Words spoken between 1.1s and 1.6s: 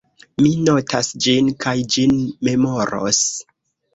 ĝin,